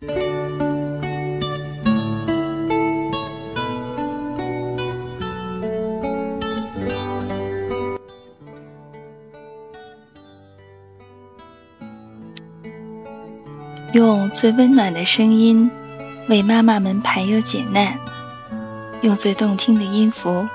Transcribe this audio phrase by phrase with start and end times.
[0.00, 0.14] 用
[14.30, 15.68] 最温暖的声音
[16.28, 17.98] 为妈妈们排忧解难，
[19.00, 20.46] 用最动听的音符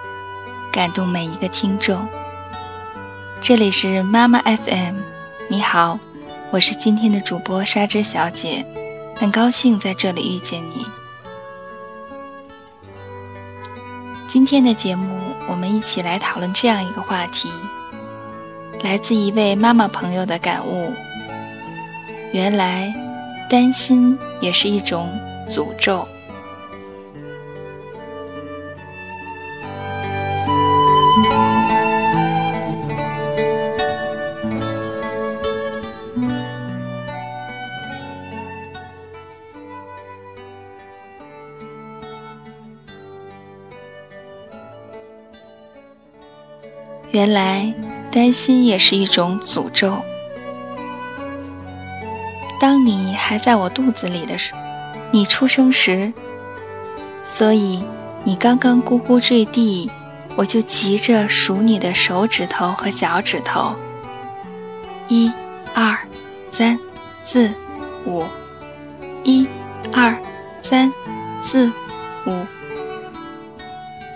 [0.72, 2.08] 感动每一个听众。
[3.42, 4.96] 这里是妈妈 FM，
[5.50, 6.00] 你好，
[6.52, 8.66] 我是今天的主播纱织小姐，
[9.16, 10.86] 很高兴在这里遇见你。
[14.28, 17.50] 今天的节目，我们一起来讨论这样一个话题，
[18.82, 20.94] 来自一位妈妈朋友的感悟。
[22.34, 22.94] 原来。
[23.50, 25.12] 担心也是一种
[25.48, 26.08] 诅咒。
[47.14, 47.72] 原来，
[48.12, 50.04] 担心也是一种诅咒。
[52.60, 54.56] 当你还在我肚子里的时，
[55.12, 56.12] 你出生时，
[57.22, 57.84] 所以
[58.24, 59.92] 你刚刚咕咕坠地，
[60.36, 63.76] 我就急着数你的手指头和脚趾头，
[65.08, 65.32] 一、
[65.76, 65.96] 二、
[66.50, 66.80] 三、
[67.22, 67.54] 四、
[68.08, 68.26] 五，
[69.24, 69.48] 一、
[69.92, 70.18] 二、
[70.64, 70.92] 三、
[71.44, 71.72] 四、
[72.26, 72.44] 五，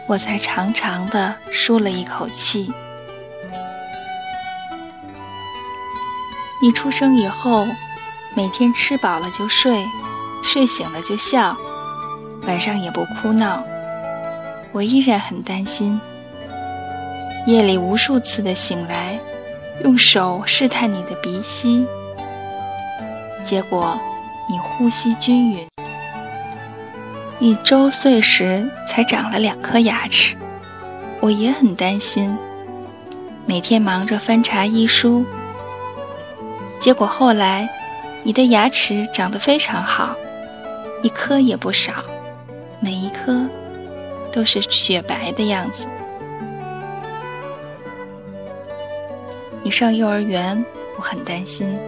[0.07, 2.73] 我才长长的舒了一口气。
[6.61, 7.67] 你出生以后。
[8.35, 9.83] 每天吃饱了就睡，
[10.43, 11.57] 睡醒了就笑，
[12.45, 13.63] 晚上也不哭闹。
[14.71, 15.99] 我依然很担心。
[17.47, 19.19] 夜里无数次的醒来，
[19.83, 21.87] 用手试探你的鼻息，
[23.41, 23.99] 结果
[24.47, 25.65] 你呼吸均匀。
[27.39, 30.35] 你周岁时才长了两颗牙齿，
[31.21, 32.37] 我也很担心。
[33.47, 35.25] 每天忙着翻查医书，
[36.79, 37.69] 结果后来。
[38.23, 40.13] 你的牙齿长得非常好，
[41.01, 41.93] 一颗也不少，
[42.81, 43.47] 每一颗
[44.33, 45.87] 都是雪白的样子。
[49.63, 50.65] 你上幼儿园，
[50.97, 51.79] 我很担心，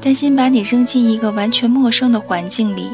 [0.00, 2.88] 担心把你扔进一个完全陌生的环境里，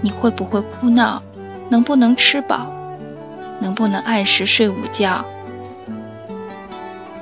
[0.00, 1.22] 你会不会哭闹？
[1.68, 2.66] 能不能吃饱？
[3.60, 5.24] 能不能按时睡午觉？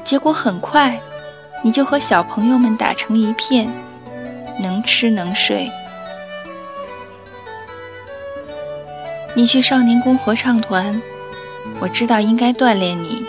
[0.03, 0.99] 结果很快，
[1.67, 3.69] 你就和小朋友们打成一片。
[4.63, 5.69] 能吃能睡，
[9.35, 11.03] 你去少年宫合唱团，
[11.81, 13.27] 我知道应该锻炼你，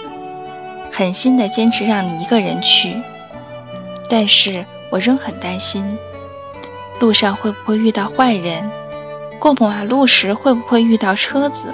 [0.90, 3.02] 狠心的坚持让你一个人去，
[4.08, 5.98] 但是我仍很担心，
[7.00, 8.70] 路上会不会遇到坏人，
[9.40, 11.74] 过马路时会不会遇到车子。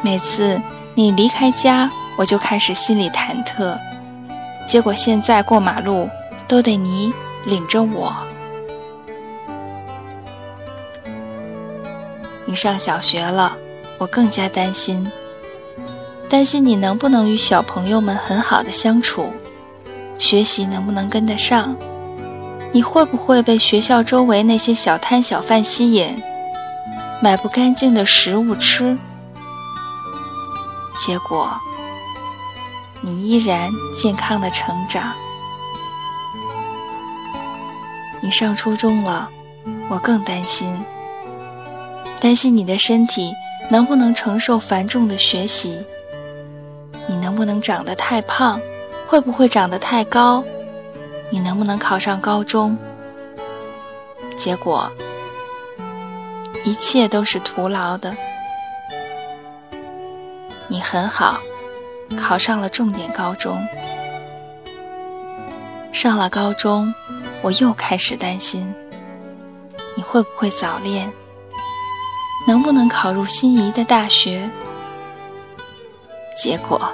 [0.00, 0.62] 每次
[0.94, 3.76] 你离开家，我就开始心里忐忑，
[4.68, 6.08] 结果现在过马路
[6.48, 7.12] 都得你。
[7.46, 8.10] 领着我，
[12.46, 13.54] 你上小学了，
[13.98, 15.12] 我更加担心，
[16.26, 19.30] 担心你能不能与小朋友们很好的相处，
[20.18, 21.76] 学习能不能跟得上，
[22.72, 26.22] 你会不会被学校周围那些小摊小贩吸引，
[27.20, 28.96] 买不干净的食物吃，
[31.06, 31.54] 结果
[33.06, 35.12] 你依然健康的成长。
[38.22, 39.28] 你上初中了，
[39.90, 40.82] 我更担心，
[42.18, 43.30] 担心你的身体
[43.70, 45.84] 能不能承受繁重的学习，
[47.06, 48.58] 你能不能长得太胖，
[49.06, 50.42] 会不会长得太高，
[51.28, 52.74] 你能不能考上高中？
[54.38, 54.90] 结果，
[56.64, 58.16] 一切都是徒劳的。
[60.68, 61.38] 你很好，
[62.16, 63.60] 考上了重点高中，
[65.92, 66.94] 上了高中。
[67.42, 68.74] 我又开始担心，
[69.94, 71.12] 你会不会早恋？
[72.46, 74.50] 能不能考入心仪的大学？
[76.42, 76.90] 结果，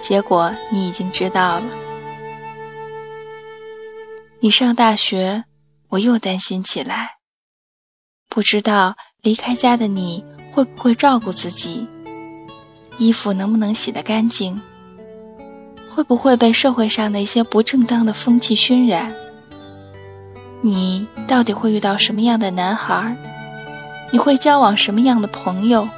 [0.00, 1.64] 结果你已经知道了。
[4.40, 5.44] 你上大学，
[5.90, 7.18] 我又担心起来，
[8.30, 11.86] 不知道离开家的你会不会照顾自己，
[12.98, 14.60] 衣服能不能洗得干净，
[15.88, 19.14] 会不会被社会上那些不正当的风气熏染？
[20.60, 23.16] 你到底会遇到什么样的男孩？
[24.12, 25.88] 你会交往什么样的朋友？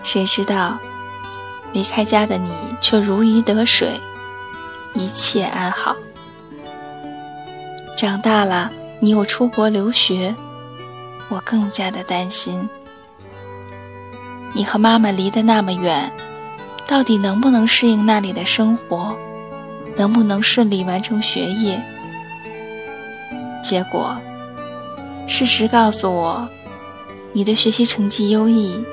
[0.00, 0.78] 谁知道，
[1.72, 2.50] 离开家的你
[2.80, 4.00] 却如鱼得水，
[4.94, 5.96] 一切安好。
[7.96, 8.70] 长大了，
[9.00, 10.34] 你又出国留学，
[11.28, 12.68] 我更加的担心。
[14.54, 16.12] 你和妈妈离得那么远，
[16.86, 19.16] 到底能不能适应那里的生活？
[19.96, 21.82] 能不能顺利完成学业？
[23.62, 24.16] 结果，
[25.26, 26.48] 事实告诉我，
[27.32, 28.84] 你的学习成绩优异，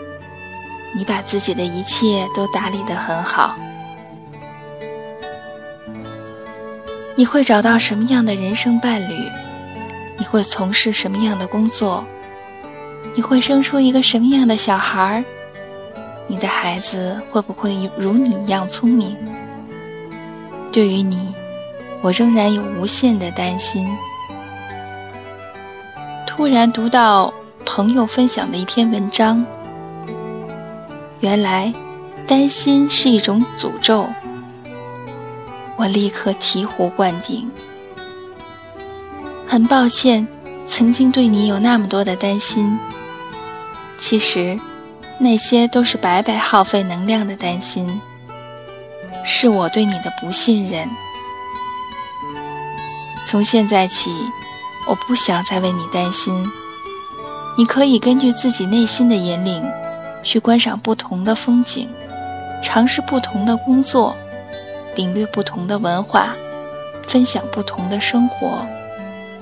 [0.96, 3.56] 你把自己的一切都打理得很好。
[7.16, 9.32] 你会找到什么样的人生伴侣？
[10.18, 12.06] 你会从事什么样的工作？
[13.16, 15.24] 你会生出一个什么样的小孩儿？
[16.28, 19.16] 你的孩子会不会如你一样聪明？
[20.72, 21.34] 对于你，
[22.02, 23.88] 我仍然有无限的担心。
[26.26, 27.34] 突然读到
[27.66, 29.46] 朋友分享的一篇文章，
[31.22, 31.74] 原来
[32.28, 34.08] 担心是一种诅咒。
[35.78, 37.50] 我立刻醍醐灌顶。
[39.48, 40.28] 很抱歉，
[40.68, 42.78] 曾经对你有那么多的担心。
[43.98, 44.60] 其实，
[45.18, 48.02] 那些都是白白耗费能量的担心。
[49.24, 50.88] 是我对你的不信任。
[53.26, 54.12] 从现在起，
[54.88, 56.46] 我不想再为你担心。
[57.58, 59.66] 你可以根据自己内心的引领，
[60.22, 61.90] 去观赏不同的风景，
[62.62, 64.16] 尝试不同的工作，
[64.94, 66.36] 领略不同的文化，
[67.08, 68.64] 分享不同的生活，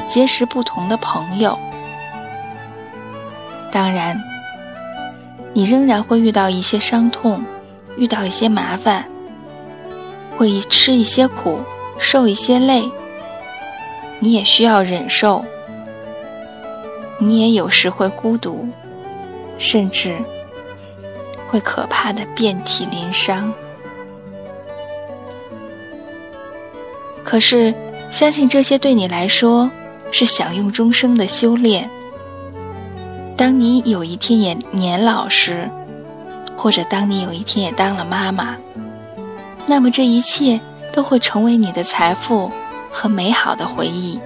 [0.08, 1.60] 结识不同的朋友。
[3.70, 4.16] 当然，
[5.54, 7.44] 你仍然会遇到一些伤痛，
[7.96, 9.08] 遇到一些麻烦。
[10.36, 11.60] 会吃一些苦，
[12.00, 12.90] 受一些累，
[14.20, 15.46] 你也需要忍受。
[17.20, 18.68] 你也有时会孤独，
[19.56, 20.18] 甚至
[21.48, 23.54] 会可怕的遍体鳞伤。
[27.24, 27.74] 可是，
[28.10, 29.70] 相信这些对你来说
[30.10, 31.90] 是享用终生的修炼。
[33.36, 35.70] 当你有一天也年老时，
[36.56, 38.56] 或者当你有一天也当了妈妈。
[39.66, 40.60] 那么这一切
[40.92, 42.52] 都会成为你的财富
[42.92, 44.20] 和美好的回忆。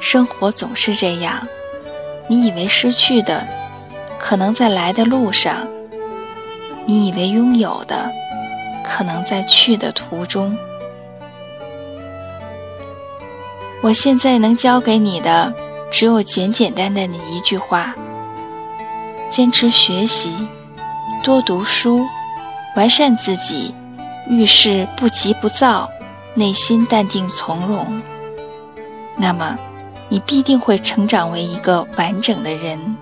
[0.00, 1.46] 生活总是这样，
[2.28, 3.46] 你以为失去的，
[4.18, 5.66] 可能在来的路上；
[6.86, 8.10] 你以为拥有的，
[8.84, 10.56] 可能在去的途中。
[13.82, 15.54] 我现在能教给你的，
[15.90, 17.94] 只有简简单单的一句话：
[19.28, 20.32] 坚持学习，
[21.22, 22.06] 多读书。
[22.76, 23.74] 完善自己，
[24.28, 25.90] 遇事不急不躁，
[26.34, 28.00] 内心淡定从容。
[29.16, 29.58] 那么，
[30.08, 32.96] 你必定会成长为一个完整的人。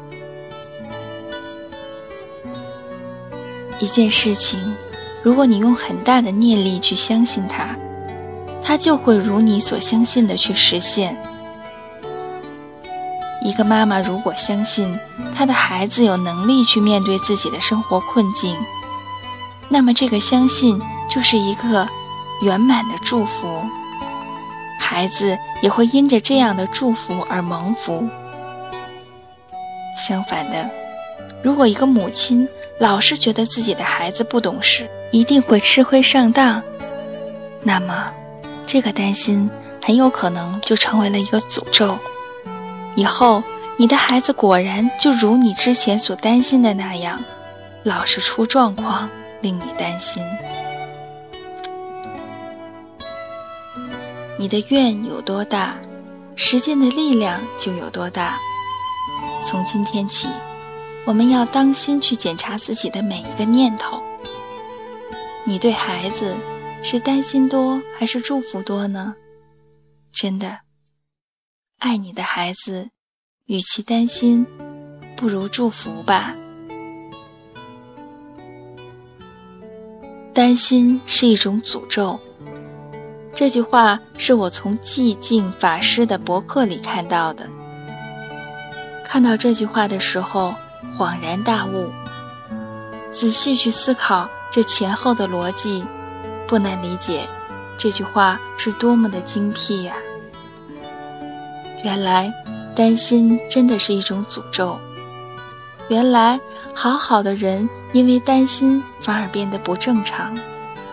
[3.78, 4.74] 一件事情，
[5.22, 7.76] 如果你用很大的念力去相信它，
[8.64, 11.22] 它就会如你所相信的去实现。
[13.48, 14.98] 一个妈妈如果相信
[15.34, 18.54] 她的孩子有能力去面对自己的生活困境，
[19.70, 20.78] 那么，这个相信
[21.10, 21.88] 就是一个
[22.42, 23.64] 圆满的祝福，
[24.78, 28.06] 孩子也会因着这样的祝福而蒙福。
[29.96, 30.68] 相反的，
[31.42, 32.46] 如果一个母亲
[32.78, 36.62] 老是觉得自己的孩子不懂事，一定会吃亏上当，
[37.62, 38.12] 那么，
[38.66, 39.48] 这个担心
[39.82, 41.98] 很有可能就成为了一个诅咒。
[42.98, 43.44] 以后，
[43.76, 47.22] 你的孩子果然就如你之前所担心的那样，
[47.84, 49.08] 老是出状况。
[49.40, 50.20] 令你担心，
[54.36, 55.76] 你的愿有多大，
[56.34, 58.36] 实践的力量就有多大。
[59.44, 60.26] 从今天起，
[61.06, 64.02] 我们要当心去检查自己的每一个念头。
[65.44, 66.34] 你对孩子
[66.82, 69.14] 是担心多还是祝福多呢？
[70.10, 70.58] 真的，
[71.78, 72.90] 爱你的孩子，
[73.46, 74.44] 与其担心，
[75.16, 76.34] 不如祝福吧。
[80.34, 82.18] 担心是一种诅咒。
[83.32, 87.48] 这句话是我从寂静法师的博客里看到的。
[89.04, 90.52] 看到这句话的时候，
[90.98, 91.92] 恍然大悟。
[93.12, 95.86] 仔细去思考这前后的逻辑，
[96.48, 97.28] 不难理解
[97.78, 99.94] 这句话是多么的精辟呀！
[101.84, 102.32] 原来，
[102.74, 104.78] 担心真的是一种诅咒。
[105.88, 106.38] 原来，
[106.74, 110.36] 好好的人因为担心反而变得不正常，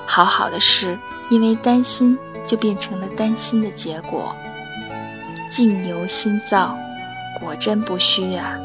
[0.05, 0.97] 好好的事
[1.29, 4.35] 因为担心就变成了担心的结果。
[5.49, 6.77] 境由心造，
[7.39, 8.57] 果真不虚啊！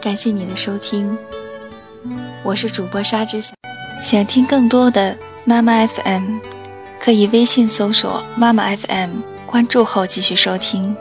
[0.00, 1.16] 感谢你的收听，
[2.44, 3.40] 我是主播沙之。
[4.02, 6.38] 想听更多的妈妈 FM，
[7.00, 10.96] 可以微信搜索妈妈 FM，关注后继续收听。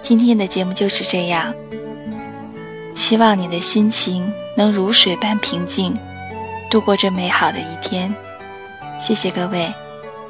[0.00, 1.54] 今天的节目就是这样，
[2.92, 5.94] 希望你的心情能如水般平静，
[6.70, 8.14] 度过这美好的一天。
[9.02, 9.70] 谢谢各位，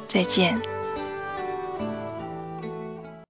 [0.09, 0.74] 再见。